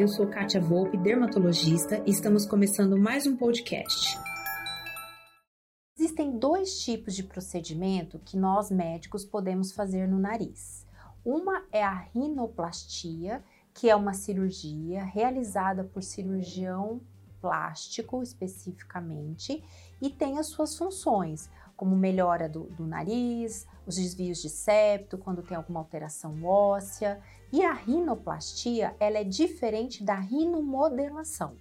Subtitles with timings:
[0.00, 4.18] eu sou Kátia Volpe, dermatologista, e estamos começando mais um podcast.
[5.94, 10.86] Existem dois tipos de procedimento que nós médicos podemos fazer no nariz.
[11.22, 13.44] Uma é a rinoplastia,
[13.74, 17.02] que é uma cirurgia realizada por cirurgião
[17.38, 19.62] plástico especificamente
[20.00, 25.42] e tem as suas funções, como melhora do, do nariz, os desvios de septo, quando
[25.42, 27.18] tem alguma alteração óssea.
[27.50, 31.56] E a rinoplastia, ela é diferente da rinomodelação.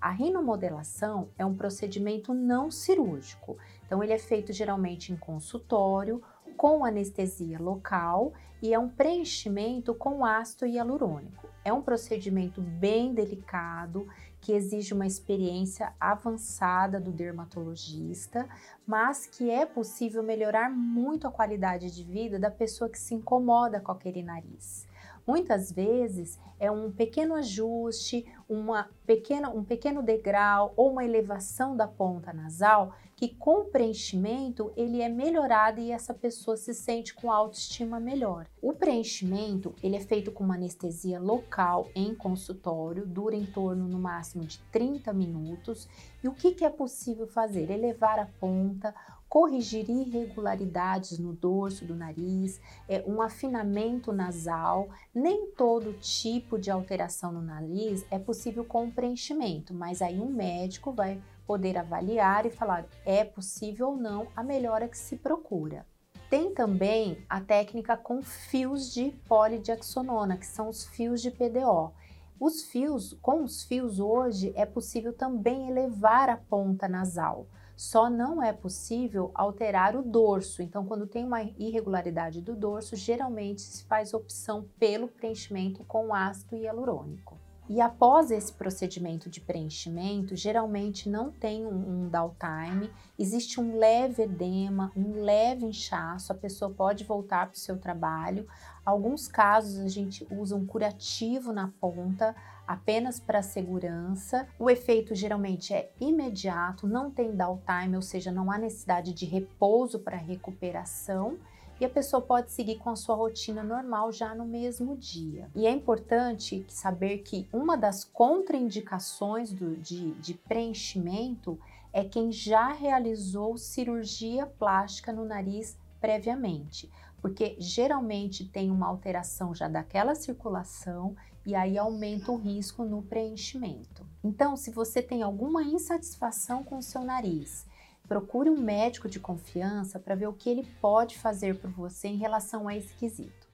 [0.00, 6.22] A rinomodelação é um procedimento não cirúrgico, então ele é feito geralmente em consultório,
[6.56, 8.32] com anestesia local
[8.62, 11.48] e é um preenchimento com ácido hialurônico.
[11.64, 14.06] É um procedimento bem delicado
[14.44, 18.46] que exige uma experiência avançada do dermatologista,
[18.86, 23.80] mas que é possível melhorar muito a qualidade de vida da pessoa que se incomoda
[23.80, 24.86] com aquele nariz.
[25.26, 31.86] Muitas vezes é um pequeno ajuste, uma pequena, um pequeno degrau ou uma elevação da
[31.86, 37.30] ponta nasal que com o preenchimento ele é melhorado e essa pessoa se sente com
[37.30, 38.46] autoestima melhor.
[38.60, 43.98] O preenchimento ele é feito com uma anestesia local em consultório, dura em torno no
[43.98, 45.88] máximo de 30 minutos.
[46.22, 47.70] E o que, que é possível fazer?
[47.70, 48.94] Elevar a ponta,
[49.34, 54.88] corrigir irregularidades no dorso do nariz, é, um afinamento nasal.
[55.12, 60.92] Nem todo tipo de alteração no nariz é possível com preenchimento, mas aí um médico
[60.92, 65.86] vai poder avaliar e falar é possível ou não a melhora que se procura.
[66.28, 71.92] Tem também a técnica com fios de polidiaxonona, que são os fios de PDO.
[72.40, 77.46] Os fios, com os fios hoje é possível também elevar a ponta nasal.
[77.76, 80.62] Só não é possível alterar o dorso.
[80.62, 86.56] Então, quando tem uma irregularidade do dorso, geralmente se faz opção pelo preenchimento com ácido
[86.56, 87.38] hialurônico.
[87.66, 94.24] E após esse procedimento de preenchimento, geralmente não tem um, um downtime, existe um leve
[94.24, 98.46] edema, um leve inchaço, a pessoa pode voltar para o seu trabalho.
[98.84, 104.46] Alguns casos a gente usa um curativo na ponta, apenas para segurança.
[104.58, 109.98] O efeito geralmente é imediato, não tem downtime, ou seja, não há necessidade de repouso
[110.00, 111.38] para recuperação
[111.80, 115.50] e a pessoa pode seguir com a sua rotina normal já no mesmo dia.
[115.54, 121.58] E é importante saber que uma das contraindicações do, de, de preenchimento
[121.92, 126.90] é quem já realizou cirurgia plástica no nariz previamente,
[127.20, 134.06] porque geralmente tem uma alteração já daquela circulação e aí aumenta o risco no preenchimento.
[134.22, 137.66] Então, se você tem alguma insatisfação com o seu nariz,
[138.08, 142.16] procure um médico de confiança para ver o que ele pode fazer por você em
[142.16, 143.53] relação a esse quesito.